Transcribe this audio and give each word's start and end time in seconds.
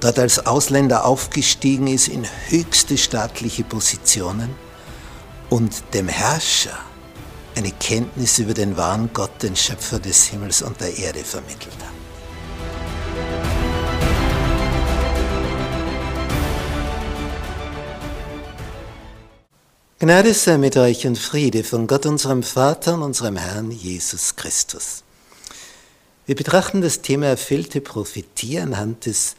dort 0.00 0.18
als 0.18 0.46
Ausländer 0.46 1.04
aufgestiegen 1.04 1.86
ist 1.86 2.08
in 2.08 2.26
höchste 2.48 2.96
staatliche 2.96 3.64
Positionen 3.64 4.54
und 5.50 5.82
dem 5.94 6.08
Herrscher 6.08 6.78
eine 7.56 7.72
Kenntnis 7.72 8.38
über 8.38 8.54
den 8.54 8.76
wahren 8.76 9.10
Gott, 9.12 9.42
den 9.42 9.56
Schöpfer 9.56 9.98
des 9.98 10.24
Himmels 10.26 10.62
und 10.62 10.80
der 10.80 10.96
Erde 10.96 11.24
vermittelt 11.24 11.76
hat. 11.80 11.98
Gnade 20.00 20.32
sei 20.32 20.58
mit 20.58 20.76
euch 20.76 21.08
und 21.08 21.18
Friede 21.18 21.64
von 21.64 21.88
Gott 21.88 22.06
unserem 22.06 22.44
Vater 22.44 22.94
und 22.94 23.02
unserem 23.02 23.36
Herrn 23.36 23.72
Jesus 23.72 24.36
Christus. 24.36 25.02
Wir 26.24 26.36
betrachten 26.36 26.82
das 26.82 27.02
Thema 27.02 27.26
erfüllte 27.26 27.80
Prophetie 27.80 28.60
anhand 28.60 29.06
des 29.06 29.34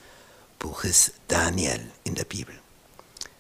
Buches 0.60 1.14
Daniel 1.30 1.80
in 2.04 2.16
der 2.16 2.26
Bibel. 2.26 2.54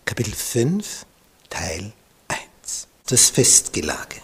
Kapitel 0.06 0.34
5, 0.34 1.06
Teil 1.50 1.92
1. 2.30 2.88
Das 3.08 3.30
Festgelage. 3.30 4.22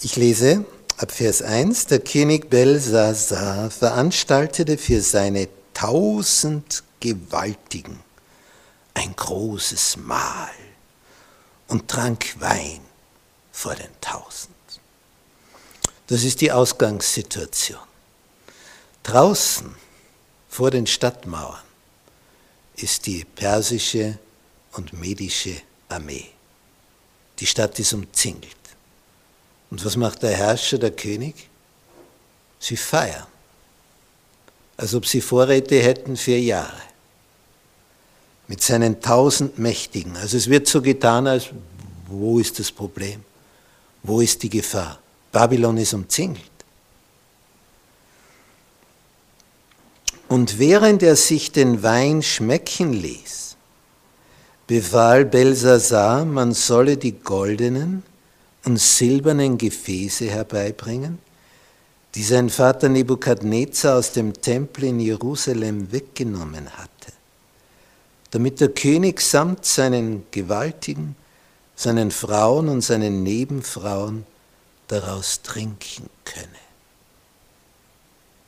Ich 0.00 0.16
lese 0.16 0.64
ab 0.96 1.12
Vers 1.12 1.42
1, 1.42 1.88
der 1.88 2.00
König 2.00 2.48
Belsasar 2.48 3.70
veranstaltete 3.70 4.78
für 4.78 5.02
seine 5.02 5.48
tausend 5.74 6.84
Gewaltigen 7.00 8.00
ein 8.94 9.14
großes 9.14 9.98
Mahl 9.98 10.48
und 11.68 11.86
trank 11.86 12.40
Wein 12.40 12.80
vor 13.52 13.74
den 13.74 14.00
Tausend. 14.00 14.54
Das 16.06 16.24
ist 16.24 16.40
die 16.40 16.50
Ausgangssituation. 16.50 17.78
Draußen 19.02 19.74
vor 20.48 20.70
den 20.70 20.86
Stadtmauern 20.86 21.65
ist 22.76 23.06
die 23.06 23.24
persische 23.24 24.18
und 24.72 24.92
medische 24.92 25.56
Armee. 25.88 26.26
Die 27.38 27.46
Stadt 27.46 27.78
ist 27.78 27.92
umzingelt. 27.92 28.54
Und 29.70 29.84
was 29.84 29.96
macht 29.96 30.22
der 30.22 30.36
Herrscher, 30.36 30.78
der 30.78 30.92
König? 30.92 31.48
Sie 32.58 32.76
feiern, 32.76 33.26
als 34.76 34.94
ob 34.94 35.06
sie 35.06 35.20
Vorräte 35.20 35.80
hätten 35.82 36.16
für 36.16 36.36
Jahre 36.36 36.82
mit 38.48 38.62
seinen 38.62 39.00
tausend 39.00 39.58
Mächtigen. 39.58 40.16
Also 40.16 40.36
es 40.36 40.48
wird 40.48 40.68
so 40.68 40.80
getan, 40.80 41.26
als 41.26 41.48
wo 42.06 42.38
ist 42.38 42.58
das 42.58 42.70
Problem? 42.70 43.24
Wo 44.02 44.20
ist 44.20 44.42
die 44.42 44.50
Gefahr? 44.50 45.00
Babylon 45.32 45.78
ist 45.78 45.92
umzingelt. 45.92 46.50
Und 50.28 50.58
während 50.58 51.02
er 51.02 51.16
sich 51.16 51.52
den 51.52 51.82
Wein 51.82 52.22
schmecken 52.22 52.92
ließ, 52.92 53.56
befahl 54.66 55.24
Belsasar, 55.24 56.24
man 56.24 56.52
solle 56.52 56.96
die 56.96 57.12
goldenen 57.12 58.02
und 58.64 58.80
silbernen 58.80 59.56
Gefäße 59.56 60.26
herbeibringen, 60.26 61.18
die 62.14 62.24
sein 62.24 62.50
Vater 62.50 62.88
Nebukadnezar 62.88 63.98
aus 63.98 64.12
dem 64.12 64.32
Tempel 64.32 64.84
in 64.84 65.00
Jerusalem 65.00 65.92
weggenommen 65.92 66.70
hatte 66.70 67.12
damit 68.36 68.60
der 68.60 68.68
König 68.68 69.20
samt 69.22 69.64
seinen 69.64 70.26
Gewaltigen, 70.30 71.16
seinen 71.74 72.10
Frauen 72.10 72.68
und 72.68 72.82
seinen 72.82 73.22
Nebenfrauen 73.22 74.26
daraus 74.88 75.40
trinken 75.40 76.10
könne. 76.24 76.46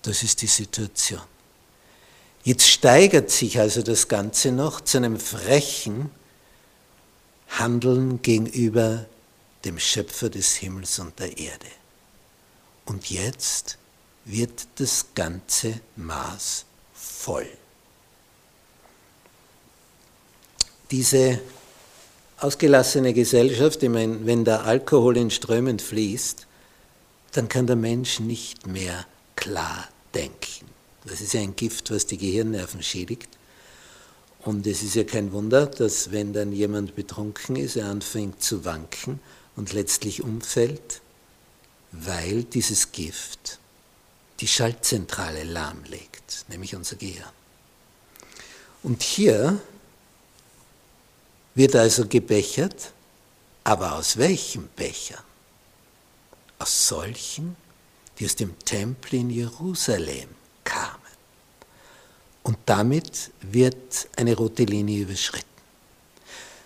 Das 0.02 0.22
ist 0.22 0.42
die 0.42 0.46
Situation. 0.46 1.22
Jetzt 2.48 2.66
steigert 2.66 3.30
sich 3.30 3.60
also 3.60 3.82
das 3.82 4.08
Ganze 4.08 4.52
noch 4.52 4.80
zu 4.80 4.96
einem 4.96 5.20
frechen 5.20 6.10
Handeln 7.50 8.22
gegenüber 8.22 9.04
dem 9.66 9.78
Schöpfer 9.78 10.30
des 10.30 10.54
Himmels 10.54 10.98
und 10.98 11.18
der 11.18 11.36
Erde. 11.36 11.66
Und 12.86 13.10
jetzt 13.10 13.76
wird 14.24 14.66
das 14.76 15.06
ganze 15.14 15.80
Maß 15.96 16.64
voll. 16.94 17.48
diese 20.90 21.40
ausgelassene 22.38 23.12
Gesellschaft, 23.12 23.82
ich 23.82 23.88
meine, 23.88 24.24
wenn 24.24 24.44
der 24.44 24.64
Alkohol 24.64 25.16
in 25.16 25.30
Strömen 25.30 25.78
fließt, 25.78 26.46
dann 27.32 27.48
kann 27.48 27.66
der 27.66 27.76
Mensch 27.76 28.20
nicht 28.20 28.66
mehr 28.66 29.04
klar 29.36 29.88
denken. 30.14 30.67
Das 31.04 31.20
ist 31.20 31.34
ein 31.34 31.56
Gift, 31.56 31.90
was 31.90 32.06
die 32.06 32.18
Gehirnnerven 32.18 32.82
schädigt. 32.82 33.28
Und 34.40 34.66
es 34.66 34.82
ist 34.82 34.94
ja 34.94 35.04
kein 35.04 35.32
Wunder, 35.32 35.66
dass 35.66 36.10
wenn 36.10 36.32
dann 36.32 36.52
jemand 36.52 36.94
betrunken 36.94 37.56
ist, 37.56 37.76
er 37.76 37.86
anfängt 37.86 38.42
zu 38.42 38.64
wanken 38.64 39.20
und 39.56 39.72
letztlich 39.72 40.22
umfällt, 40.22 41.00
weil 41.92 42.44
dieses 42.44 42.92
Gift 42.92 43.58
die 44.40 44.48
Schaltzentrale 44.48 45.44
lahmlegt, 45.44 46.44
nämlich 46.48 46.76
unser 46.76 46.96
Gehirn. 46.96 47.32
Und 48.82 49.02
hier 49.02 49.60
wird 51.54 51.74
also 51.74 52.06
gebechert, 52.06 52.92
aber 53.64 53.94
aus 53.94 54.16
welchem 54.16 54.68
Becher? 54.76 55.22
Aus 56.60 56.88
solchen, 56.88 57.56
die 58.18 58.26
aus 58.26 58.36
dem 58.36 58.56
Tempel 58.60 59.14
in 59.14 59.30
Jerusalem 59.30 60.28
damit 62.68 63.30
wird 63.40 64.08
eine 64.16 64.36
rote 64.36 64.64
Linie 64.64 65.02
überschritten. 65.02 65.46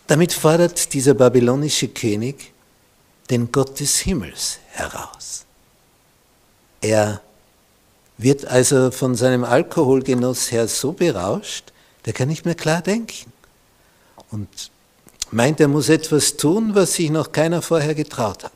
Damit 0.08 0.32
fordert 0.32 0.92
dieser 0.94 1.14
babylonische 1.14 1.88
König 1.88 2.52
den 3.30 3.52
Gott 3.52 3.78
des 3.78 3.98
Himmels 3.98 4.58
heraus. 4.72 5.44
Er 6.80 7.22
wird 8.18 8.44
also 8.44 8.90
von 8.90 9.14
seinem 9.14 9.44
Alkoholgenuss 9.44 10.50
her 10.50 10.66
so 10.66 10.92
berauscht, 10.92 11.72
der 12.04 12.12
kann 12.12 12.28
nicht 12.28 12.44
mehr 12.44 12.56
klar 12.56 12.82
denken. 12.82 13.32
Und 14.30 14.48
meint, 15.30 15.60
er 15.60 15.68
muss 15.68 15.88
etwas 15.88 16.36
tun, 16.36 16.74
was 16.74 16.94
sich 16.94 17.10
noch 17.10 17.30
keiner 17.30 17.62
vorher 17.62 17.94
getraut 17.94 18.42
hat. 18.42 18.52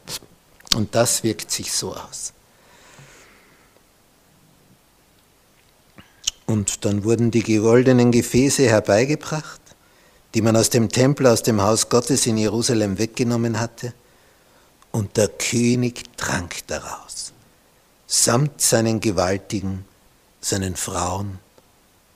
Und 0.75 0.95
das 0.97 1.23
wirkt 1.23 1.51
sich 1.53 1.73
so 1.73 1.95
aus. 1.95 2.33
Und 6.47 6.84
dann 6.84 7.05
wurden 7.05 7.31
die 7.31 7.43
goldenen 7.43 8.12
Gefäße 8.12 8.69
herbeigebracht, 8.69 9.61
die 10.34 10.43
man 10.43 10.57
aus 10.57 10.71
dem 10.71 10.89
Tempel, 10.89 11.27
aus 11.27 11.43
dem 11.43 11.61
Haus 11.61 11.89
Gottes 11.89 12.27
in 12.27 12.39
Jerusalem 12.39 12.99
weggenommen 12.99 13.59
hatte, 13.59 13.93
und 14.93 15.17
der 15.17 15.29
König 15.29 16.05
trank 16.17 16.67
daraus, 16.69 17.33
samt 18.07 18.63
seinen 18.63 19.01
Gewaltigen, 19.01 19.84
seinen 20.41 20.75
Frauen 20.75 21.39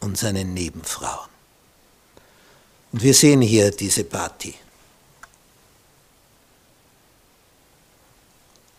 und 0.00 0.16
seinen 0.16 0.54
Nebenfrauen. 0.54 1.28
Und 2.92 3.02
wir 3.02 3.12
sehen 3.12 3.42
hier 3.42 3.70
diese 3.70 4.04
Party. 4.04 4.54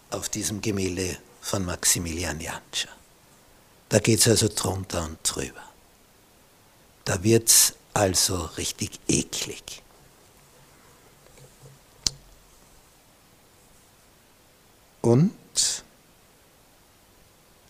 Auf 0.10 0.30
diesem 0.30 0.62
Gemälde 0.62 1.18
von 1.42 1.64
Maximilian 1.64 2.40
Janscher. 2.42 2.90
Da 3.92 4.00
geht 4.00 4.20
es 4.20 4.28
also 4.30 4.48
drunter 4.48 5.04
und 5.04 5.18
drüber. 5.22 5.62
Da 7.04 7.22
wird 7.24 7.50
es 7.50 7.74
also 7.94 8.38
richtig 8.58 9.02
eklig. 9.10 9.84
Und 15.02 15.34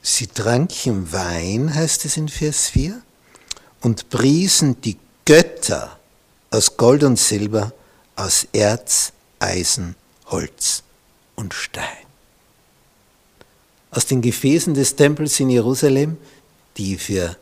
sie 0.03 0.27
tranken 0.27 1.11
Wein, 1.11 1.73
heißt 1.73 2.05
es 2.05 2.17
in 2.17 2.29
Vers 2.29 2.67
4, 2.67 3.01
und 3.81 4.11
priesen 4.11 4.79
die 4.79 4.99
Götter 5.25 5.97
aus 6.51 6.77
Gold 6.77 7.03
und 7.03 7.17
Silber, 7.17 7.73
aus 8.15 8.45
Erz, 8.53 9.11
Eisen, 9.39 9.95
Holz 10.27 10.83
und 11.35 11.55
Stein. 11.55 12.10
Aus 13.91 14.05
den 14.05 14.21
Gefäßen 14.21 14.73
des 14.73 14.95
Tempels 14.95 15.39
in 15.39 15.49
Jerusalem, 15.49 16.17
die 16.77 16.97
für 16.97 17.37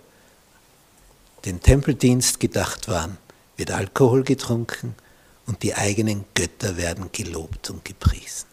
den 1.46 1.62
Tempeldienst 1.62 2.40
gedacht 2.40 2.88
waren, 2.88 3.18
wird 3.56 3.72
Alkohol 3.72 4.24
getrunken 4.24 4.96
und 5.46 5.64
die 5.64 5.76
eigenen 5.76 6.26
Götter 6.34 6.76
werden 6.76 7.12
gelobt 7.12 7.70
und 7.70 7.86
gepriesen. 7.86 8.48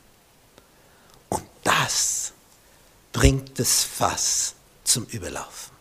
Und 1.30 1.44
das 1.64 2.32
bringt 3.12 3.58
das 3.58 3.82
Fass 3.84 4.54
zum 4.84 5.06
Überlaufen. 5.06 5.74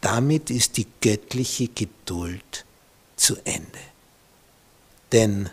Damit 0.00 0.50
ist 0.50 0.76
die 0.76 0.86
göttliche 1.00 1.68
Geduld 1.68 2.64
zu 3.16 3.36
Ende. 3.44 3.78
Denn 5.10 5.50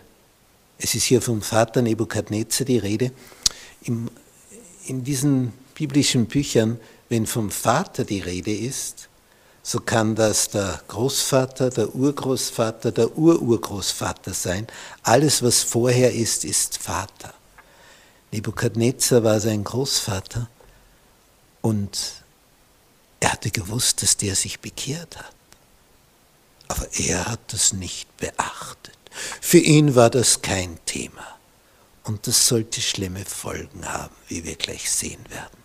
es 0.78 0.94
ist 0.94 1.04
hier 1.04 1.20
vom 1.20 1.42
Vater 1.42 1.82
Nebukadnezar 1.82 2.64
die 2.64 2.78
Rede. 2.78 3.12
In 3.82 5.04
diesen 5.04 5.52
biblischen 5.80 6.26
Büchern, 6.26 6.78
wenn 7.08 7.26
vom 7.26 7.50
Vater 7.50 8.04
die 8.04 8.20
Rede 8.20 8.54
ist, 8.54 9.08
so 9.62 9.80
kann 9.80 10.14
das 10.14 10.50
der 10.50 10.82
Großvater, 10.88 11.70
der 11.70 11.94
Urgroßvater, 11.94 12.92
der 12.92 13.16
Ururgroßvater 13.16 14.34
sein. 14.34 14.66
Alles, 15.02 15.42
was 15.42 15.62
vorher 15.62 16.12
ist, 16.12 16.44
ist 16.44 16.76
Vater. 16.76 17.32
Nebukadnezar 18.30 19.24
war 19.24 19.40
sein 19.40 19.64
Großvater 19.64 20.50
und 21.62 22.12
er 23.20 23.32
hatte 23.32 23.50
gewusst, 23.50 24.02
dass 24.02 24.18
der 24.18 24.36
sich 24.36 24.60
bekehrt 24.60 25.16
hat. 25.16 25.34
Aber 26.68 26.86
er 26.92 27.24
hat 27.24 27.54
das 27.54 27.72
nicht 27.72 28.14
beachtet. 28.18 28.98
Für 29.40 29.58
ihn 29.58 29.94
war 29.94 30.10
das 30.10 30.42
kein 30.42 30.78
Thema. 30.84 31.38
Und 32.04 32.26
das 32.26 32.46
sollte 32.46 32.82
schlimme 32.82 33.24
Folgen 33.24 33.86
haben, 33.86 34.14
wie 34.28 34.44
wir 34.44 34.56
gleich 34.56 34.90
sehen 34.90 35.24
werden. 35.30 35.59